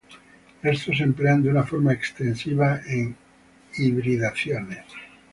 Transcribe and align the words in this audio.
Estos 0.63 0.97
se 0.97 1.03
emplean 1.03 1.43
de 1.43 1.49
una 1.51 1.61
forma 1.63 1.93
extensiva 1.93 2.81
en 2.87 3.15
hibridaciones. 3.77 4.83